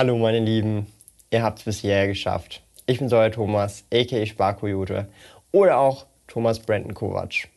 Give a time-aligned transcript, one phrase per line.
[0.00, 0.86] Hallo meine Lieben,
[1.30, 2.62] ihr habt es bis hierher geschafft.
[2.86, 5.08] Ich bin euer Thomas, aka Sparkoyote
[5.52, 7.48] oder auch Thomas Brandon Kovac.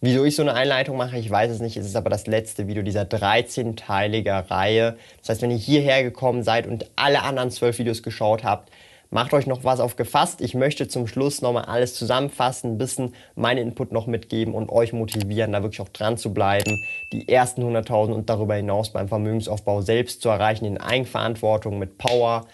[0.00, 1.76] Wieso ich so eine Einleitung mache, ich weiß es nicht.
[1.76, 4.96] Es ist aber das letzte Video dieser 13-teiliger Reihe.
[5.18, 8.70] Das heißt, wenn ihr hierher gekommen seid und alle anderen 12 Videos geschaut habt,
[9.12, 10.40] Macht euch noch was auf gefasst.
[10.40, 14.92] Ich möchte zum Schluss nochmal alles zusammenfassen, ein bisschen meinen Input noch mitgeben und euch
[14.92, 16.80] motivieren, da wirklich auch dran zu bleiben,
[17.12, 22.46] die ersten 100.000 und darüber hinaus beim Vermögensaufbau selbst zu erreichen, in Eigenverantwortung, mit Power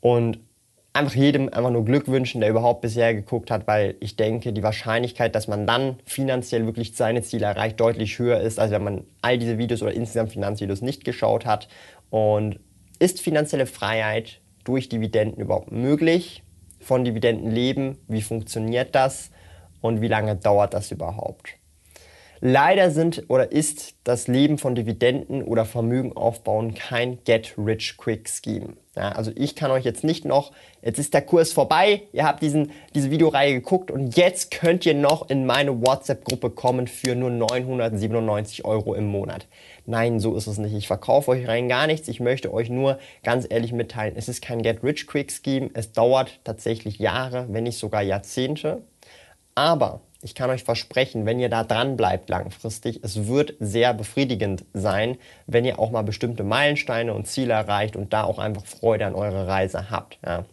[0.00, 0.40] und
[0.92, 4.64] einfach jedem einfach nur Glück wünschen, der überhaupt bisher geguckt hat, weil ich denke, die
[4.64, 9.04] Wahrscheinlichkeit, dass man dann finanziell wirklich seine Ziele erreicht, deutlich höher ist, als wenn man
[9.22, 11.68] all diese Videos oder insgesamt Finanzvideos nicht geschaut hat.
[12.10, 12.58] Und
[12.98, 16.44] ist finanzielle Freiheit durch Dividenden überhaupt möglich?
[16.78, 17.98] Von Dividenden leben?
[18.06, 19.32] Wie funktioniert das?
[19.80, 21.56] Und wie lange dauert das überhaupt?
[22.40, 28.74] Leider sind oder ist das Leben von Dividenden oder Vermögen aufbauen kein Get-Rich-Quick-Scheme.
[29.00, 32.42] Ja, also ich kann euch jetzt nicht noch, jetzt ist der Kurs vorbei, ihr habt
[32.42, 37.30] diesen, diese Videoreihe geguckt und jetzt könnt ihr noch in meine WhatsApp-Gruppe kommen für nur
[37.30, 39.46] 997 Euro im Monat.
[39.86, 40.74] Nein, so ist es nicht.
[40.74, 42.08] Ich verkaufe euch rein gar nichts.
[42.08, 45.70] Ich möchte euch nur ganz ehrlich mitteilen, es ist kein Get-Rich-Quick-Scheme.
[45.72, 48.82] Es dauert tatsächlich Jahre, wenn nicht sogar Jahrzehnte.
[49.54, 54.64] Aber ich kann euch versprechen, wenn ihr da dran bleibt langfristig, es wird sehr befriedigend
[54.74, 59.06] sein, wenn ihr auch mal bestimmte Meilensteine und Ziele erreicht und da auch einfach Freude
[59.06, 60.18] an eurer Reise habt.
[60.24, 60.44] Ja.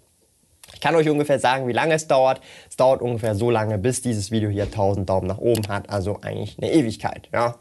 [0.73, 2.41] Ich kann euch ungefähr sagen, wie lange es dauert.
[2.69, 6.19] Es dauert ungefähr so lange, bis dieses Video hier 1000 Daumen nach oben hat, also
[6.21, 7.29] eigentlich eine Ewigkeit.
[7.33, 7.55] Ja.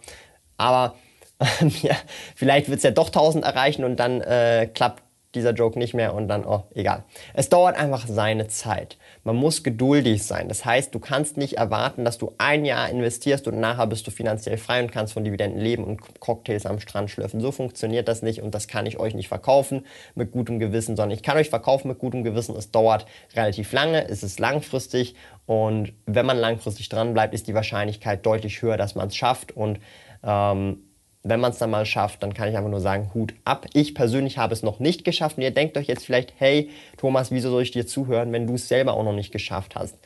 [0.57, 0.95] Aber
[1.83, 1.97] ja,
[2.35, 5.03] vielleicht wird es ja doch 1000 erreichen und dann äh, klappt
[5.37, 7.05] dieser Joke nicht mehr und dann, oh, egal.
[7.35, 8.99] Es dauert einfach seine Zeit.
[9.23, 10.49] Man muss geduldig sein.
[10.49, 14.11] Das heißt, du kannst nicht erwarten, dass du ein Jahr investierst und nachher bist du
[14.11, 17.41] finanziell frei und kannst von Dividenden leben und Cocktails am Strand schlürfen.
[17.41, 21.17] So funktioniert das nicht und das kann ich euch nicht verkaufen mit gutem Gewissen, sondern
[21.17, 22.57] ich kann euch verkaufen mit gutem Gewissen.
[22.57, 25.15] Es dauert relativ lange, es ist langfristig
[25.47, 29.57] und wenn man langfristig dran bleibt, ist die Wahrscheinlichkeit deutlich höher, dass man es schafft
[29.57, 29.79] und
[30.25, 30.79] ähm,
[31.29, 33.67] wenn man es dann mal schafft, dann kann ich einfach nur sagen, Hut ab.
[33.73, 37.31] Ich persönlich habe es noch nicht geschafft und ihr denkt euch jetzt vielleicht, hey Thomas,
[37.31, 39.97] wieso soll ich dir zuhören, wenn du es selber auch noch nicht geschafft hast?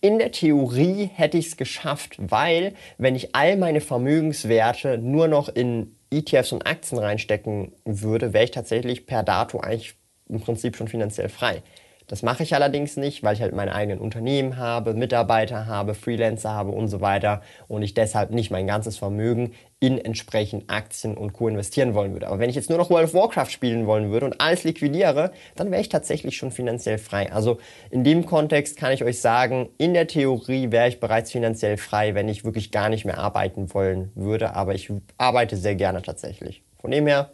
[0.00, 5.48] In der Theorie hätte ich es geschafft, weil wenn ich all meine Vermögenswerte nur noch
[5.48, 9.94] in ETFs und Aktien reinstecken würde, wäre ich tatsächlich per dato eigentlich
[10.28, 11.62] im Prinzip schon finanziell frei.
[12.10, 16.50] Das mache ich allerdings nicht, weil ich halt meine eigenen Unternehmen habe, Mitarbeiter habe, Freelancer
[16.50, 21.34] habe und so weiter und ich deshalb nicht mein ganzes Vermögen in entsprechend Aktien und
[21.34, 21.46] Co.
[21.46, 22.26] investieren wollen würde.
[22.26, 25.30] Aber wenn ich jetzt nur noch World of Warcraft spielen wollen würde und alles liquidiere,
[25.54, 27.30] dann wäre ich tatsächlich schon finanziell frei.
[27.30, 27.60] Also
[27.92, 32.16] in dem Kontext kann ich euch sagen, in der Theorie wäre ich bereits finanziell frei,
[32.16, 34.56] wenn ich wirklich gar nicht mehr arbeiten wollen würde.
[34.56, 36.64] Aber ich arbeite sehr gerne tatsächlich.
[36.80, 37.30] Von dem her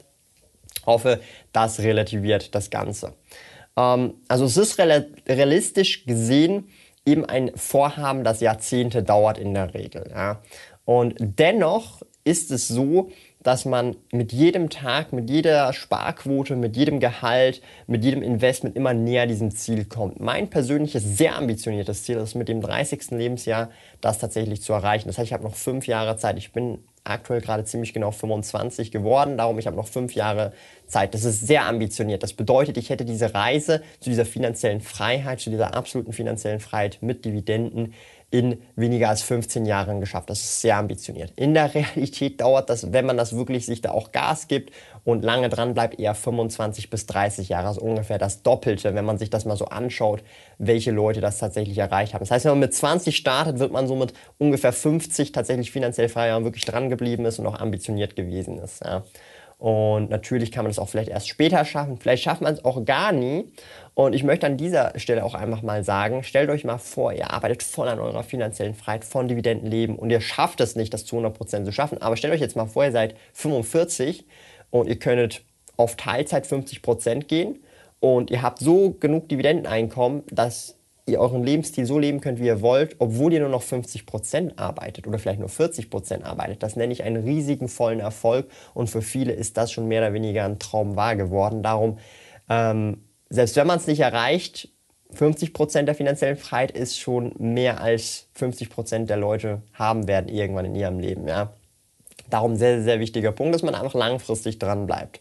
[0.85, 1.21] hoffe,
[1.55, 3.15] das relativiert das Ganze.
[3.77, 6.69] Ähm, also es ist realistisch gesehen
[7.05, 10.11] eben ein Vorhaben, das Jahrzehnte dauert in der Regel.
[10.11, 10.43] Ja.
[10.85, 13.11] Und dennoch ist es so,
[13.43, 18.93] dass man mit jedem Tag, mit jeder Sparquote, mit jedem Gehalt, mit jedem Investment immer
[18.93, 20.19] näher diesem Ziel kommt.
[20.19, 23.13] Mein persönliches, sehr ambitioniertes Ziel ist mit dem 30.
[23.13, 23.71] Lebensjahr
[24.01, 25.07] das tatsächlich zu erreichen.
[25.07, 26.39] Das heißt, ich habe noch fünf Jahre Zeit.
[26.39, 29.37] Ich bin aktuell gerade ziemlich genau 25 geworden.
[29.39, 30.53] Darum, ich habe noch fünf Jahre
[30.87, 31.15] Zeit.
[31.15, 32.23] Das ist sehr ambitioniert.
[32.23, 36.99] Das bedeutet, ich hätte diese Reise zu dieser finanziellen Freiheit, zu dieser absoluten finanziellen Freiheit
[37.01, 37.95] mit Dividenden
[38.31, 40.29] in weniger als 15 Jahren geschafft.
[40.31, 41.33] Das ist sehr ambitioniert.
[41.37, 44.73] In der Realität dauert das, wenn man das wirklich sich da auch Gas gibt
[45.05, 47.69] und lange dran bleibt, eher 25 bis 30 Jahre.
[47.69, 50.25] Also ungefähr das Doppelte, wenn man sich das mal so anschaut,
[50.59, 52.23] welche Leute das tatsächlich erreicht haben.
[52.23, 56.09] Das heißt, wenn man mit 20 startet, wird man so mit ungefähr 50 tatsächlich finanziell
[56.09, 58.85] frei und wirklich dran geblieben ist und auch ambitioniert gewesen ist.
[58.85, 59.05] Ja.
[59.59, 61.97] Und natürlich kann man das auch vielleicht erst später schaffen.
[61.99, 63.51] Vielleicht schafft man es auch gar nie.
[63.95, 67.31] Und ich möchte an dieser Stelle auch einfach mal sagen, stellt euch mal vor, ihr
[67.31, 71.07] arbeitet voll an eurer finanziellen Freiheit, von Dividenden leben und ihr schafft es nicht, das
[71.07, 72.03] zu 100% zu schaffen.
[72.03, 74.27] Aber stellt euch jetzt mal vor, ihr seid 45
[74.71, 75.43] und ihr könntet
[75.79, 77.59] auf Teilzeit 50% gehen
[78.01, 80.76] und ihr habt so genug Dividendeneinkommen, dass
[81.07, 85.07] ihr euren Lebensstil so leben könnt, wie ihr wollt, obwohl ihr nur noch 50% arbeitet
[85.07, 86.63] oder vielleicht nur 40% arbeitet.
[86.63, 90.13] Das nenne ich einen riesigen vollen Erfolg und für viele ist das schon mehr oder
[90.13, 91.63] weniger ein Traum wahr geworden.
[91.63, 91.99] Darum,
[92.49, 94.69] ähm, selbst wenn man es nicht erreicht,
[95.15, 100.75] 50% der finanziellen Freiheit ist schon mehr als 50% der Leute haben werden irgendwann in
[100.75, 101.29] ihrem Leben.
[101.29, 101.53] Ja?
[102.29, 105.21] Darum sehr, sehr wichtiger Punkt, dass man einfach langfristig dran bleibt.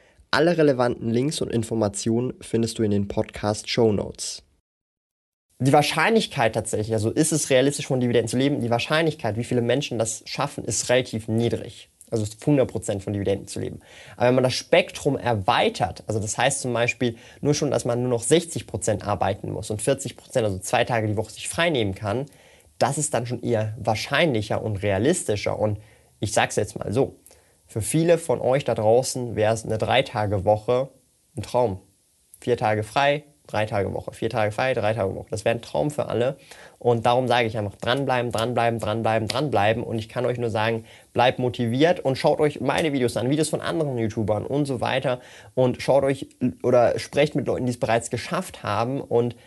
[0.33, 4.43] Alle relevanten Links und Informationen findest du in den Podcast Show Notes.
[5.59, 9.61] Die Wahrscheinlichkeit tatsächlich, also ist es realistisch von Dividenden zu leben, die Wahrscheinlichkeit, wie viele
[9.61, 11.89] Menschen das schaffen, ist relativ niedrig.
[12.11, 13.81] Also 100% von Dividenden zu leben.
[14.15, 17.99] Aber wenn man das Spektrum erweitert, also das heißt zum Beispiel nur schon, dass man
[17.99, 21.93] nur noch 60% arbeiten muss und 40%, also zwei Tage die Woche sich frei nehmen
[21.93, 22.25] kann,
[22.79, 25.59] das ist dann schon eher wahrscheinlicher und realistischer.
[25.59, 25.77] Und
[26.21, 27.17] ich sage es jetzt mal so,
[27.71, 30.89] für viele von euch da draußen wäre es eine Drei-Tage-Woche
[31.37, 31.79] ein Traum.
[32.41, 34.11] Vier Tage frei, drei Tage Woche.
[34.11, 35.27] Vier Tage frei, drei Tage Woche.
[35.31, 36.35] Das wäre ein Traum für alle.
[36.79, 39.83] Und darum sage ich einfach, dranbleiben, dranbleiben, dranbleiben, dranbleiben.
[39.83, 40.83] Und ich kann euch nur sagen,
[41.13, 45.21] bleibt motiviert und schaut euch meine Videos an, Videos von anderen YouTubern und so weiter.
[45.55, 46.27] Und schaut euch
[46.63, 48.99] oder sprecht mit Leuten, die es bereits geschafft haben.
[48.99, 49.37] Und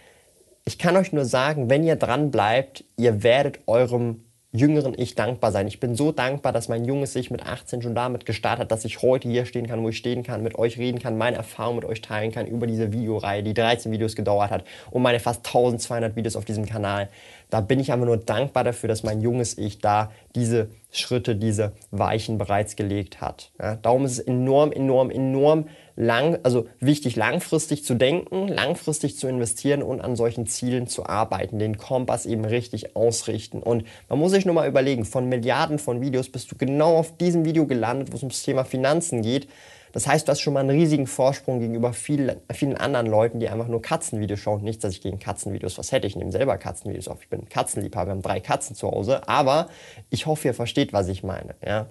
[0.64, 4.23] ich kann euch nur sagen, wenn ihr dranbleibt, ihr werdet eurem
[4.54, 5.66] jüngeren Ich dankbar sein.
[5.66, 8.84] Ich bin so dankbar, dass mein junges Ich mit 18 schon damit gestartet hat, dass
[8.84, 11.80] ich heute hier stehen kann, wo ich stehen kann, mit euch reden kann, meine Erfahrungen
[11.80, 15.44] mit euch teilen kann über diese Videoreihe, die 13 Videos gedauert hat und meine fast
[15.44, 17.08] 1200 Videos auf diesem Kanal.
[17.54, 21.70] Da bin ich einfach nur dankbar dafür, dass mein junges Ich da diese Schritte, diese
[21.92, 23.52] Weichen bereits gelegt hat.
[23.62, 29.28] Ja, darum ist es enorm, enorm, enorm lang, also wichtig, langfristig zu denken, langfristig zu
[29.28, 33.62] investieren und an solchen Zielen zu arbeiten, den Kompass eben richtig ausrichten.
[33.62, 37.16] Und man muss sich nur mal überlegen, von Milliarden von Videos bist du genau auf
[37.18, 39.46] diesem Video gelandet, wo es ums Thema Finanzen geht.
[39.94, 43.48] Das heißt, du hast schon mal einen riesigen Vorsprung gegenüber vielen, vielen anderen Leuten, die
[43.48, 44.64] einfach nur Katzenvideos schauen.
[44.64, 46.08] Nicht, dass ich gegen Katzenvideos was hätte.
[46.08, 47.22] Ich nehme selber Katzenvideos auf.
[47.22, 48.08] Ich bin Katzenliebhaber.
[48.08, 49.28] Wir haben drei Katzen zu Hause.
[49.28, 49.68] Aber
[50.10, 51.54] ich hoffe, ihr versteht, was ich meine.
[51.64, 51.86] Ja?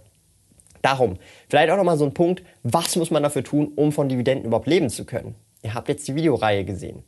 [0.82, 1.16] Darum,
[1.48, 4.68] vielleicht auch nochmal so ein Punkt, was muss man dafür tun, um von Dividenden überhaupt
[4.68, 5.36] leben zu können?
[5.62, 7.04] Ihr habt jetzt die Videoreihe gesehen.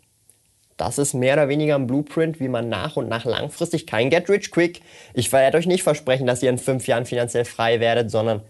[0.77, 4.29] Das ist mehr oder weniger ein Blueprint, wie man nach und nach langfristig kein Get
[4.29, 4.79] Rich Quick.
[5.13, 8.43] Ich werde euch nicht versprechen, dass ihr in fünf Jahren finanziell frei werdet, sondern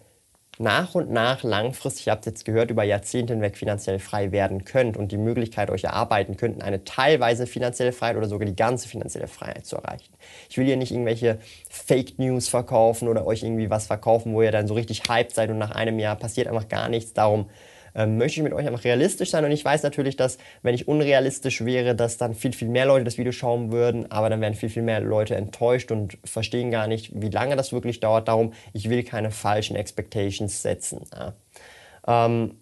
[0.57, 4.97] nach und nach langfristig, ihr habt jetzt gehört, über Jahrzehnte hinweg finanziell frei werden könnt
[4.97, 9.27] und die Möglichkeit euch erarbeiten könnt, eine teilweise finanzielle Freiheit oder sogar die ganze finanzielle
[9.27, 10.13] Freiheit zu erreichen.
[10.49, 14.51] Ich will hier nicht irgendwelche Fake News verkaufen oder euch irgendwie was verkaufen, wo ihr
[14.51, 17.13] dann so richtig hyped seid und nach einem Jahr passiert einfach gar nichts.
[17.13, 17.49] Darum
[17.95, 19.45] ähm, möchte ich mit euch einfach realistisch sein.
[19.45, 23.05] Und ich weiß natürlich, dass wenn ich unrealistisch wäre, dass dann viel, viel mehr Leute
[23.05, 26.87] das Video schauen würden, aber dann wären viel, viel mehr Leute enttäuscht und verstehen gar
[26.87, 28.27] nicht, wie lange das wirklich dauert.
[28.27, 31.01] Darum, ich will keine falschen Expectations setzen.
[31.13, 31.33] Ja.
[32.07, 32.59] Ähm,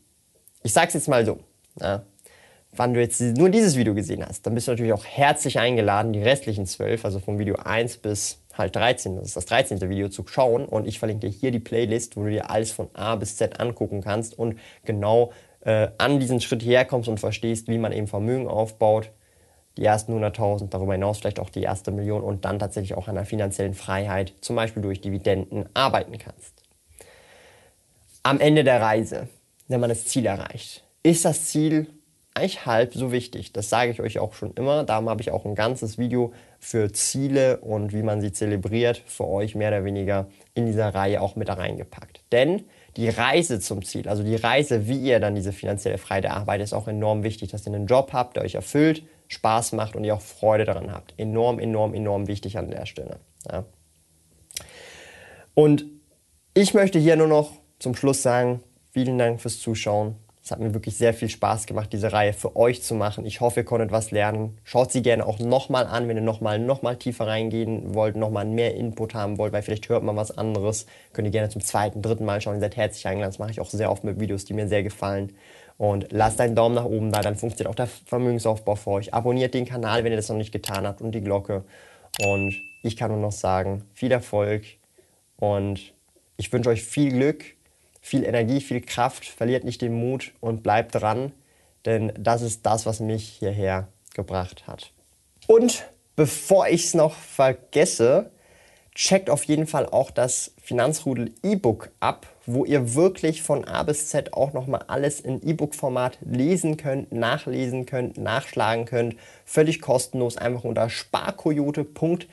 [0.63, 1.39] ich sag's jetzt mal so.
[1.79, 2.03] Ja
[2.75, 6.13] wann du jetzt nur dieses Video gesehen hast, dann bist du natürlich auch herzlich eingeladen,
[6.13, 9.81] die restlichen zwölf, also vom Video 1 bis halt 13, das ist das 13.
[9.89, 12.89] Video zu schauen und ich verlinke dir hier die Playlist, wo du dir alles von
[12.93, 17.77] A bis Z angucken kannst und genau äh, an diesen Schritt herkommst und verstehst, wie
[17.77, 19.11] man eben Vermögen aufbaut,
[19.77, 23.15] die ersten 100.000, darüber hinaus vielleicht auch die erste Million und dann tatsächlich auch an
[23.15, 26.63] der finanziellen Freiheit, zum Beispiel durch Dividenden, arbeiten kannst.
[28.21, 29.27] Am Ende der Reise,
[29.67, 31.87] wenn man das Ziel erreicht, ist das Ziel
[32.35, 33.53] eigentlich halb so wichtig.
[33.53, 34.83] Das sage ich euch auch schon immer.
[34.83, 39.27] Darum habe ich auch ein ganzes Video für Ziele und wie man sie zelebriert für
[39.27, 42.23] euch mehr oder weniger in dieser Reihe auch mit reingepackt.
[42.31, 42.63] Denn
[42.97, 46.73] die Reise zum Ziel, also die Reise, wie ihr dann diese finanzielle Freiheit erarbeitet, ist
[46.73, 50.15] auch enorm wichtig, dass ihr einen Job habt, der euch erfüllt, Spaß macht und ihr
[50.15, 51.13] auch Freude daran habt.
[51.17, 53.19] Enorm, enorm, enorm wichtig an der Stelle.
[53.51, 53.65] Ja.
[55.53, 55.85] Und
[56.53, 58.61] ich möchte hier nur noch zum Schluss sagen,
[58.91, 60.15] vielen Dank fürs Zuschauen.
[60.43, 63.25] Es hat mir wirklich sehr viel Spaß gemacht, diese Reihe für euch zu machen.
[63.25, 64.57] Ich hoffe, ihr konntet was lernen.
[64.65, 68.43] Schaut sie gerne auch nochmal an, wenn ihr nochmal noch mal tiefer reingehen wollt, nochmal
[68.43, 70.85] mehr Input haben wollt, weil vielleicht hört man was anderes.
[71.13, 72.55] Könnt ihr gerne zum zweiten, dritten Mal schauen.
[72.55, 73.31] Ihr seid herzlich eingeladen.
[73.31, 75.31] Das mache ich auch sehr oft mit Videos, die mir sehr gefallen.
[75.77, 79.13] Und lasst einen Daumen nach oben da, dann funktioniert auch der Vermögensaufbau für euch.
[79.13, 81.63] Abonniert den Kanal, wenn ihr das noch nicht getan habt und die Glocke.
[82.21, 84.65] Und ich kann nur noch sagen, viel Erfolg
[85.37, 85.93] und
[86.35, 87.45] ich wünsche euch viel Glück
[88.03, 91.31] viel Energie, viel Kraft, verliert nicht den Mut und bleibt dran,
[91.85, 94.91] denn das ist das, was mich hierher gebracht hat.
[95.47, 95.85] Und
[96.17, 98.29] bevor ich es noch vergesse,
[98.93, 104.09] checkt auf jeden Fall auch das Finanzrudel E-Book ab, wo ihr wirklich von A bis
[104.09, 109.15] Z auch nochmal alles in E-Book-Format lesen könnt, nachlesen könnt, nachschlagen könnt.
[109.45, 112.27] Völlig kostenlos, einfach unter sparkoyote.ch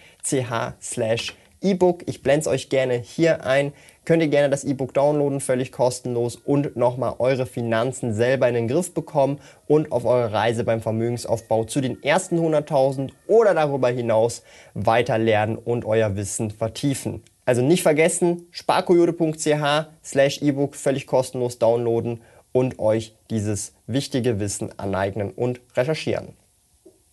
[0.83, 2.03] slash E-Book.
[2.07, 3.73] Ich blende es euch gerne hier ein.
[4.05, 8.69] Könnt ihr gerne das E-Book downloaden, völlig kostenlos und nochmal eure Finanzen selber in den
[8.69, 14.43] Griff bekommen und auf eure Reise beim Vermögensaufbau zu den ersten 100.000 oder darüber hinaus
[14.75, 17.23] weiter lernen und euer Wissen vertiefen.
[17.45, 25.31] Also nicht vergessen, sparkoyote.ch slash E-Book völlig kostenlos downloaden und euch dieses wichtige Wissen aneignen
[25.31, 26.35] und recherchieren.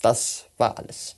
[0.01, 1.17] Das war alles.